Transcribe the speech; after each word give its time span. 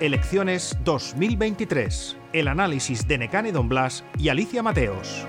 Elecciones 0.00 0.78
2023. 0.84 2.16
El 2.32 2.46
análisis 2.46 3.08
de 3.08 3.18
Necane 3.18 3.50
Don 3.50 3.68
Blas 3.68 4.04
y 4.16 4.28
Alicia 4.28 4.62
Mateos. 4.62 5.26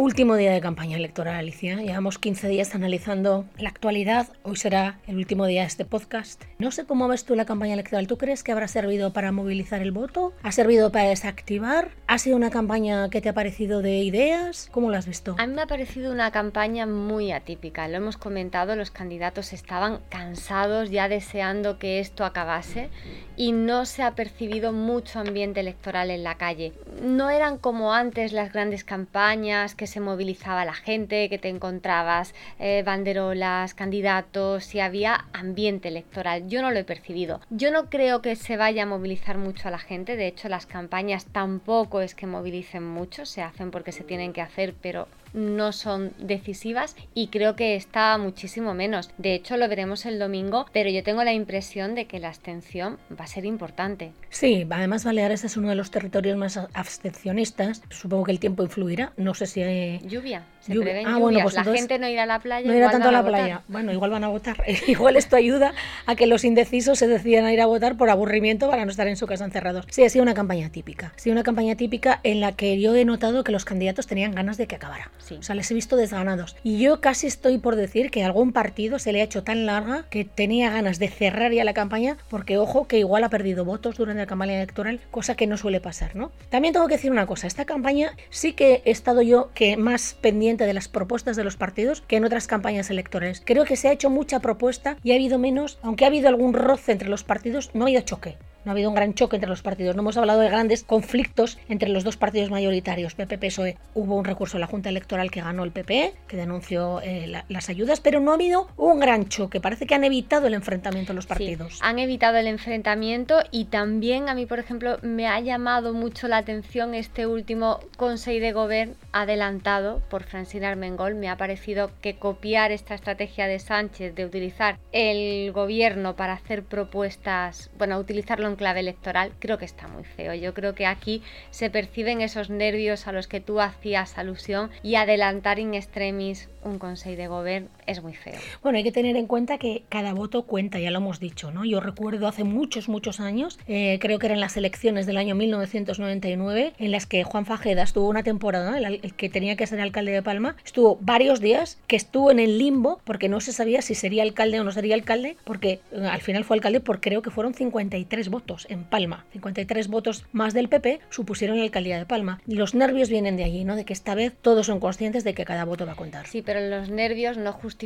Último 0.00 0.36
día 0.36 0.50
de 0.50 0.62
campaña 0.62 0.96
electoral, 0.96 1.34
Alicia. 1.34 1.76
Llevamos 1.76 2.18
15 2.18 2.48
días 2.48 2.74
analizando 2.74 3.44
la 3.58 3.68
actualidad. 3.68 4.28
Hoy 4.44 4.56
será 4.56 4.98
el 5.06 5.16
último 5.16 5.44
día 5.44 5.60
de 5.60 5.66
este 5.66 5.84
podcast. 5.84 6.42
No 6.58 6.70
sé 6.70 6.86
cómo 6.86 7.06
ves 7.06 7.26
tú 7.26 7.34
la 7.34 7.44
campaña 7.44 7.74
electoral. 7.74 8.06
¿Tú 8.06 8.16
crees 8.16 8.42
que 8.42 8.50
habrá 8.50 8.66
servido 8.66 9.12
para 9.12 9.30
movilizar 9.30 9.82
el 9.82 9.92
voto? 9.92 10.32
¿Ha 10.42 10.52
servido 10.52 10.90
para 10.90 11.10
desactivar? 11.10 11.90
¿Ha 12.06 12.16
sido 12.16 12.38
una 12.38 12.48
campaña 12.48 13.10
que 13.10 13.20
te 13.20 13.28
ha 13.28 13.34
parecido 13.34 13.82
de 13.82 13.98
ideas? 13.98 14.70
¿Cómo 14.72 14.90
la 14.90 14.96
has 14.96 15.06
visto? 15.06 15.36
A 15.36 15.46
mí 15.46 15.52
me 15.52 15.60
ha 15.60 15.66
parecido 15.66 16.10
una 16.12 16.30
campaña 16.30 16.86
muy 16.86 17.30
atípica. 17.30 17.86
Lo 17.86 17.98
hemos 17.98 18.16
comentado, 18.16 18.76
los 18.76 18.90
candidatos 18.90 19.52
estaban 19.52 20.00
cansados, 20.08 20.88
ya 20.88 21.10
deseando 21.10 21.78
que 21.78 22.00
esto 22.00 22.24
acabase 22.24 22.88
y 23.36 23.52
no 23.52 23.84
se 23.84 24.02
ha 24.02 24.14
percibido 24.14 24.72
mucho 24.72 25.20
ambiente 25.20 25.60
electoral 25.60 26.10
en 26.10 26.24
la 26.24 26.36
calle. 26.36 26.72
No 27.02 27.28
eran 27.28 27.58
como 27.58 27.92
antes 27.92 28.32
las 28.32 28.50
grandes 28.50 28.82
campañas 28.82 29.74
que 29.74 29.89
se 29.90 30.00
movilizaba 30.00 30.64
la 30.64 30.72
gente, 30.72 31.28
que 31.28 31.38
te 31.38 31.48
encontrabas 31.48 32.34
eh, 32.58 32.82
banderolas, 32.84 33.74
candidatos 33.74 34.74
y 34.74 34.80
había 34.80 35.26
ambiente 35.32 35.88
electoral. 35.88 36.48
Yo 36.48 36.62
no 36.62 36.70
lo 36.70 36.78
he 36.78 36.84
percibido. 36.84 37.40
Yo 37.50 37.70
no 37.70 37.90
creo 37.90 38.22
que 38.22 38.36
se 38.36 38.56
vaya 38.56 38.84
a 38.84 38.86
movilizar 38.86 39.36
mucho 39.36 39.68
a 39.68 39.70
la 39.70 39.78
gente. 39.78 40.16
De 40.16 40.26
hecho, 40.26 40.48
las 40.48 40.66
campañas 40.66 41.26
tampoco 41.26 42.00
es 42.00 42.14
que 42.14 42.26
movilicen 42.26 42.84
mucho. 42.86 43.26
Se 43.26 43.42
hacen 43.42 43.70
porque 43.70 43.92
se 43.92 44.04
tienen 44.04 44.32
que 44.32 44.40
hacer, 44.40 44.74
pero 44.80 45.08
no 45.32 45.72
son 45.72 46.12
decisivas 46.18 46.96
y 47.14 47.28
creo 47.28 47.56
que 47.56 47.76
está 47.76 48.16
muchísimo 48.18 48.74
menos. 48.74 49.10
De 49.18 49.34
hecho, 49.34 49.56
lo 49.56 49.68
veremos 49.68 50.06
el 50.06 50.18
domingo, 50.18 50.66
pero 50.72 50.90
yo 50.90 51.02
tengo 51.02 51.24
la 51.24 51.32
impresión 51.32 51.94
de 51.94 52.06
que 52.06 52.18
la 52.18 52.28
abstención 52.28 52.98
va 53.18 53.24
a 53.24 53.28
ser 53.28 53.44
importante. 53.44 54.12
Sí, 54.30 54.66
además 54.70 55.04
Baleares 55.04 55.44
es 55.44 55.56
uno 55.56 55.68
de 55.68 55.74
los 55.74 55.90
territorios 55.90 56.36
más 56.36 56.58
abstencionistas. 56.74 57.82
Supongo 57.90 58.24
que 58.24 58.32
el 58.32 58.40
tiempo 58.40 58.62
influirá. 58.62 59.12
No 59.16 59.34
sé 59.34 59.46
si... 59.46 59.62
Hay... 59.62 59.98
Lluvia. 60.06 60.44
Se 60.60 60.74
lluvia. 60.74 61.02
ah, 61.06 61.18
Bueno, 61.18 61.40
pues 61.42 61.54
la 61.54 61.64
gente 61.64 61.98
no 61.98 62.08
irá 62.08 62.24
a 62.24 62.26
la 62.26 62.38
playa. 62.38 62.66
No 62.66 62.74
irá 62.74 62.90
tanto 62.90 63.08
a 63.08 63.12
la 63.12 63.24
playa. 63.24 63.62
Bueno, 63.68 63.92
igual 63.92 64.10
van 64.10 64.24
a 64.24 64.28
votar. 64.28 64.62
igual 64.86 65.16
esto 65.16 65.36
ayuda 65.36 65.72
a 66.06 66.16
que 66.16 66.26
los 66.26 66.44
indecisos 66.44 66.98
se 66.98 67.08
decidan 67.08 67.44
a 67.44 67.52
ir 67.52 67.60
a 67.60 67.66
votar 67.66 67.96
por 67.96 68.10
aburrimiento 68.10 68.70
para 68.70 68.84
no 68.84 68.90
estar 68.90 69.08
en 69.08 69.16
su 69.16 69.26
casa 69.26 69.44
encerrados. 69.44 69.86
Sí, 69.90 70.04
ha 70.04 70.08
sido 70.08 70.22
una 70.22 70.34
campaña 70.34 70.70
típica. 70.70 71.12
Ha 71.14 71.18
sido 71.18 71.32
una 71.32 71.42
campaña 71.42 71.76
típica 71.76 72.20
en 72.22 72.40
la 72.40 72.52
que 72.52 72.80
yo 72.80 72.94
he 72.94 73.04
notado 73.04 73.44
que 73.44 73.52
los 73.52 73.64
candidatos 73.64 74.06
tenían 74.06 74.32
ganas 74.32 74.56
de 74.56 74.66
que 74.66 74.76
acabara. 74.76 75.10
O 75.30 75.42
sea, 75.42 75.54
les 75.54 75.70
he 75.70 75.74
visto 75.74 75.96
desganados. 75.96 76.56
Y 76.62 76.78
yo 76.78 77.00
casi 77.00 77.26
estoy 77.26 77.58
por 77.58 77.76
decir 77.76 78.10
que 78.10 78.24
algún 78.24 78.52
partido 78.52 78.98
se 78.98 79.12
le 79.12 79.20
ha 79.20 79.24
hecho 79.24 79.44
tan 79.44 79.66
larga 79.66 80.06
que 80.10 80.24
tenía 80.24 80.70
ganas 80.70 80.98
de 80.98 81.08
cerrar 81.08 81.52
ya 81.52 81.64
la 81.64 81.74
campaña 81.74 82.16
porque, 82.28 82.58
ojo, 82.58 82.86
que 82.86 82.98
igual 82.98 83.24
ha 83.24 83.30
perdido 83.30 83.64
votos 83.64 83.96
durante 83.96 84.22
la 84.22 84.26
campaña 84.26 84.56
electoral, 84.56 85.00
cosa 85.10 85.34
que 85.34 85.46
no 85.46 85.56
suele 85.56 85.80
pasar, 85.80 86.16
¿no? 86.16 86.32
También 86.48 86.74
tengo 86.74 86.88
que 86.88 86.96
decir 86.96 87.10
una 87.10 87.26
cosa. 87.26 87.46
Esta 87.46 87.64
campaña 87.64 88.16
sí 88.30 88.52
que 88.52 88.82
he 88.84 88.90
estado 88.90 89.22
yo 89.22 89.50
que 89.54 89.76
más 89.76 90.14
pendiente 90.20 90.66
de 90.66 90.74
las 90.74 90.88
propuestas 90.88 91.36
de 91.36 91.44
los 91.44 91.56
partidos 91.56 92.02
que 92.02 92.16
en 92.16 92.24
otras 92.24 92.46
campañas 92.46 92.90
electorales. 92.90 93.42
Creo 93.44 93.64
que 93.64 93.76
se 93.76 93.88
ha 93.88 93.92
hecho 93.92 94.10
mucha 94.10 94.40
propuesta 94.40 94.96
y 95.02 95.12
ha 95.12 95.14
habido 95.14 95.38
menos, 95.38 95.78
aunque 95.82 96.04
ha 96.04 96.08
habido 96.08 96.28
algún 96.28 96.54
roce 96.54 96.92
entre 96.92 97.08
los 97.08 97.24
partidos, 97.24 97.70
no 97.74 97.84
ha 97.84 97.88
habido 97.88 98.02
choque. 98.02 98.36
No 98.64 98.70
ha 98.70 98.72
habido 98.72 98.90
un 98.90 98.94
gran 98.94 99.14
choque 99.14 99.36
entre 99.36 99.48
los 99.48 99.62
partidos. 99.62 99.96
No 99.96 100.02
hemos 100.02 100.16
hablado 100.16 100.40
de 100.40 100.48
grandes 100.48 100.84
conflictos 100.84 101.58
entre 101.68 101.88
los 101.88 102.04
dos 102.04 102.16
partidos 102.16 102.50
mayoritarios, 102.50 103.14
PP-PSOE. 103.14 103.76
Hubo 103.94 104.16
un 104.16 104.24
recurso 104.24 104.56
en 104.56 104.62
la 104.62 104.66
Junta 104.66 104.88
Electoral 104.88 105.30
que 105.30 105.40
ganó 105.40 105.64
el 105.64 105.72
PP, 105.72 106.14
que 106.28 106.36
denunció 106.36 107.00
eh, 107.02 107.42
las 107.48 107.68
ayudas, 107.68 108.00
pero 108.00 108.20
no 108.20 108.32
ha 108.32 108.34
habido 108.34 108.68
un 108.76 109.00
gran 109.00 109.28
choque. 109.28 109.60
Parece 109.60 109.86
que 109.86 109.94
han 109.94 110.04
evitado 110.04 110.46
el 110.46 110.54
enfrentamiento 110.54 111.12
los 111.12 111.26
partidos. 111.26 111.78
han 111.82 111.98
evitado 111.98 112.36
el 112.36 112.46
enfrentamiento 112.46 113.38
y 113.50 113.66
también 113.66 114.28
a 114.28 114.34
mí, 114.34 114.46
por 114.46 114.58
ejemplo, 114.58 114.98
me 115.02 115.26
ha 115.26 115.40
llamado 115.40 115.92
mucho 115.92 116.28
la 116.28 116.38
atención 116.38 116.94
este 116.94 117.26
último 117.26 117.80
Consejo 117.96 118.40
de 118.40 118.52
Gobierno 118.52 118.94
adelantado 119.12 120.02
por 120.08 120.22
Francina 120.22 120.68
Armengol. 120.68 121.14
Me 121.14 121.28
ha 121.28 121.36
parecido 121.36 121.90
que 122.00 122.16
copiar 122.16 122.70
esta 122.72 122.94
estrategia 122.94 123.46
de 123.46 123.58
Sánchez 123.58 124.14
de 124.14 124.24
utilizar 124.24 124.78
el 124.92 125.52
gobierno 125.52 126.14
para 126.16 126.34
hacer 126.34 126.62
propuestas, 126.62 127.70
bueno, 127.78 127.98
utilizarlo 127.98 128.49
en 128.50 128.56
clave 128.56 128.80
electoral, 128.80 129.32
creo 129.38 129.58
que 129.58 129.64
está 129.64 129.88
muy 129.88 130.04
feo. 130.04 130.34
Yo 130.34 130.52
creo 130.52 130.74
que 130.74 130.86
aquí 130.86 131.22
se 131.50 131.70
perciben 131.70 132.20
esos 132.20 132.50
nervios 132.50 133.06
a 133.06 133.12
los 133.12 133.26
que 133.26 133.40
tú 133.40 133.60
hacías 133.60 134.18
alusión 134.18 134.70
y 134.82 134.96
adelantar 134.96 135.58
in 135.58 135.74
extremis 135.74 136.48
un 136.62 136.78
consejo 136.78 137.16
de 137.16 137.28
gobierno 137.28 137.68
es 137.90 138.02
muy 138.02 138.14
feo. 138.14 138.34
Bueno, 138.62 138.78
hay 138.78 138.84
que 138.84 138.92
tener 138.92 139.16
en 139.16 139.26
cuenta 139.26 139.58
que 139.58 139.82
cada 139.88 140.14
voto 140.14 140.42
cuenta, 140.42 140.78
ya 140.78 140.90
lo 140.90 140.98
hemos 140.98 141.20
dicho, 141.20 141.50
¿no? 141.50 141.64
Yo 141.64 141.80
recuerdo 141.80 142.26
hace 142.26 142.44
muchos, 142.44 142.88
muchos 142.88 143.20
años, 143.20 143.58
eh, 143.66 143.98
creo 144.00 144.18
que 144.18 144.26
eran 144.26 144.40
las 144.40 144.56
elecciones 144.56 145.06
del 145.06 145.16
año 145.16 145.34
1999, 145.34 146.72
en 146.78 146.90
las 146.90 147.06
que 147.06 147.24
Juan 147.24 147.46
Fajeda 147.46 147.82
estuvo 147.82 148.08
una 148.08 148.22
temporada, 148.22 148.78
el, 148.78 149.00
el 149.02 149.14
que 149.14 149.28
tenía 149.28 149.56
que 149.56 149.66
ser 149.66 149.80
alcalde 149.80 150.12
de 150.12 150.22
Palma, 150.22 150.56
estuvo 150.64 150.98
varios 151.00 151.40
días 151.40 151.78
que 151.86 151.96
estuvo 151.96 152.30
en 152.30 152.38
el 152.38 152.58
limbo 152.58 153.00
porque 153.04 153.28
no 153.28 153.40
se 153.40 153.52
sabía 153.52 153.82
si 153.82 153.94
sería 153.94 154.22
alcalde 154.22 154.60
o 154.60 154.64
no 154.64 154.72
sería 154.72 154.94
alcalde, 154.94 155.36
porque 155.44 155.80
eh, 155.92 156.06
al 156.10 156.20
final 156.20 156.44
fue 156.44 156.56
alcalde 156.56 156.80
por 156.80 157.00
creo 157.00 157.22
que 157.22 157.30
fueron 157.30 157.54
53 157.54 158.28
votos 158.28 158.66
en 158.70 158.84
Palma. 158.84 159.24
53 159.32 159.88
votos 159.88 160.24
más 160.32 160.54
del 160.54 160.68
PP 160.68 161.00
supusieron 161.10 161.58
la 161.58 161.64
alcaldía 161.64 161.98
de 161.98 162.06
Palma. 162.06 162.40
Los 162.46 162.74
nervios 162.74 163.08
vienen 163.08 163.36
de 163.36 163.44
allí, 163.44 163.64
¿no? 163.64 163.76
De 163.76 163.84
que 163.84 163.92
esta 163.92 164.14
vez 164.14 164.34
todos 164.40 164.66
son 164.66 164.80
conscientes 164.80 165.24
de 165.24 165.34
que 165.34 165.44
cada 165.44 165.64
voto 165.64 165.86
va 165.86 165.92
a 165.92 165.96
contar. 165.96 166.26
Sí, 166.26 166.42
pero 166.42 166.60
los 166.60 166.90
nervios 166.90 167.36
no 167.36 167.52
justifican 167.52 167.79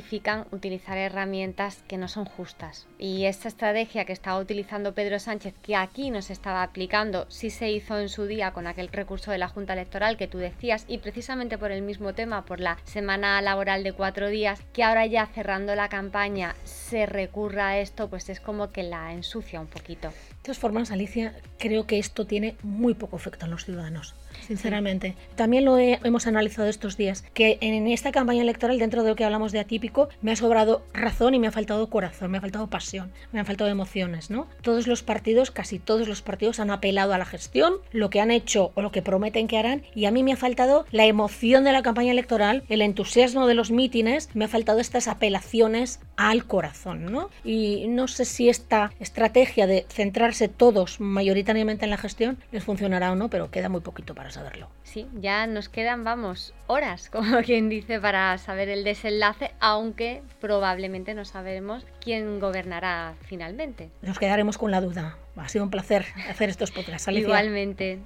utilizar 0.50 0.99
herramientas 0.99 1.82
que 1.87 1.99
no 1.99 2.09
son 2.09 2.25
justas. 2.25 2.87
Y 2.99 3.27
esta 3.27 3.49
estrategia 3.49 4.05
que 4.05 4.12
estaba 4.12 4.38
utilizando 4.38 4.94
Pedro 4.94 5.19
Sánchez, 5.19 5.55
que 5.62 5.77
aquí 5.77 6.10
no 6.10 6.22
se 6.22 6.32
estaba 6.32 6.62
aplicando, 6.62 7.27
sí 7.28 7.50
se 7.50 7.71
hizo 7.71 7.99
en 7.99 8.09
su 8.09 8.27
día 8.27 8.53
con 8.53 8.66
aquel 8.66 8.88
recurso 8.88 9.31
de 9.31 9.38
la 9.38 9.49
Junta 9.49 9.75
Electoral 9.75 10.16
que 10.16 10.28
tú 10.28 10.38
decías, 10.38 10.84
y 10.88 10.99
precisamente 10.99 11.59
por 11.59 11.71
el 11.71 11.82
mismo 11.82 12.15
tema, 12.15 12.44
por 12.44 12.60
la 12.60 12.78
semana 12.84 13.41
laboral 13.43 13.84
de 13.84 13.93
cuatro 13.93 14.28
días, 14.28 14.62
que 14.72 14.82
ahora 14.82 15.06
ya 15.06 15.27
cerrando 15.27 15.75
la 15.75 15.88
campaña 15.88 16.56
se 16.65 17.06
recurra 17.06 17.69
a 17.69 17.78
esto, 17.78 18.09
pues 18.09 18.28
es 18.28 18.41
como 18.41 18.71
que 18.71 18.82
la 18.82 19.12
ensucia 19.12 19.61
un 19.61 19.69
poquito. 19.69 20.12
De 20.44 20.49
todas 20.49 20.59
formas, 20.59 20.91
Alicia, 20.91 21.32
creo 21.59 21.87
que 21.87 21.99
esto 21.99 22.27
tiene 22.27 22.55
muy 22.62 22.93
poco 22.93 23.16
efecto 23.16 23.47
en 23.47 23.53
los 23.53 23.65
ciudadanos 23.65 24.15
sinceramente. 24.47 25.15
También 25.37 25.65
lo 25.65 25.78
hemos 25.78 26.27
analizado 26.27 26.69
estos 26.69 26.97
días, 26.97 27.25
que 27.34 27.59
en 27.60 27.87
esta 27.88 28.12
campaña 28.12 28.43
electoral, 28.43 28.78
dentro 28.78 29.03
de 29.03 29.10
lo 29.10 29.16
que 29.16 29.25
hablamos 29.25 29.53
de 29.53 29.60
atípico, 29.60 30.09
me 30.22 30.32
ha 30.32 30.37
sobrado 30.37 30.84
razón 30.93 31.34
y 31.34 31.38
me 31.38 31.47
ha 31.47 31.53
faltado 31.53 31.88
corazón, 31.88 32.31
me 32.31 32.38
ha 32.38 32.41
faltado 32.41 32.69
pasión, 32.69 33.12
me 33.32 33.41
han 33.41 33.47
faltado 33.47 33.71
emociones, 33.71 34.31
¿no? 34.31 34.47
Todos 34.62 34.87
los 34.87 35.03
partidos, 35.03 35.50
casi 35.50 35.78
todos 35.78 36.09
los 36.09 36.22
partidos 36.22 36.61
han 36.61 36.71
apelado 36.71 37.15
a 37.15 37.19
la 37.19 37.25
gestión, 37.25 37.75
lo 37.93 38.11
que 38.11 38.21
han 38.21 38.31
hecho 38.31 38.72
o 38.75 38.82
lo 38.82 38.93
que 38.93 39.03
prometen 39.03 39.49
que 39.49 39.59
harán, 39.59 39.82
y 39.94 40.05
a 40.06 40.11
mí 40.11 40.22
me 40.22 40.32
ha 40.32 40.37
faltado 40.37 40.87
la 40.91 41.06
emoción 41.06 41.65
de 41.65 41.72
la 41.72 41.82
campaña 41.82 42.12
electoral, 42.12 42.65
el 42.69 42.82
entusiasmo 42.82 43.47
de 43.47 43.55
los 43.55 43.71
mítines, 43.71 44.28
me 44.34 44.44
ha 44.44 44.49
faltado 44.49 44.81
estas 44.81 45.09
apelaciones 45.09 46.00
al 46.16 46.47
corazón, 46.47 47.06
¿no? 47.06 47.31
Y 47.44 47.87
no 47.88 48.09
sé 48.09 48.25
si 48.25 48.49
esta 48.49 48.93
estrategia 49.00 49.66
de 49.66 49.87
centrarse 50.34 50.48
todos 50.48 51.00
mayoritariamente 51.00 51.84
en 51.84 51.90
la 51.90 51.96
gestión 51.96 52.38
les 52.50 52.64
funcionará 52.64 53.12
o 53.12 53.16
no, 53.16 53.30
pero 53.30 53.50
queda 53.50 53.68
muy 53.68 53.80
poquito 53.80 54.14
para 54.14 54.30
saberlo. 54.30 54.68
Sí, 54.82 55.06
ya 55.14 55.46
nos 55.46 55.68
quedan, 55.68 56.04
vamos, 56.04 56.54
horas, 56.66 57.08
como 57.12 57.40
quien 57.42 57.68
dice, 57.68 58.00
para 58.00 58.36
saber 58.38 58.68
el 58.68 58.84
desenlace, 58.84 59.52
aunque 59.60 60.22
probablemente 60.40 61.14
no 61.14 61.24
sabemos 61.24 61.86
quién 62.00 62.40
gobernará 62.40 63.14
finalmente. 63.22 63.90
Nos 64.02 64.18
quedaremos 64.18 64.58
con 64.58 64.70
la 64.70 64.80
duda. 64.80 65.16
Ha 65.36 65.48
sido 65.48 65.64
un 65.64 65.70
placer 65.70 66.06
hacer 66.28 66.48
estos 66.48 66.70
podcasts. 66.70 67.08
Igualmente. 67.08 67.98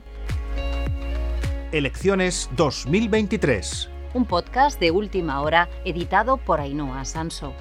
Elecciones 1.73 2.49
2023. 2.57 3.91
Un 4.15 4.25
podcast 4.25 4.81
de 4.81 4.91
última 4.91 5.43
hora 5.43 5.69
editado 5.85 6.39
por 6.39 6.61
Ainhoa 6.61 7.05
Sanso. 7.05 7.53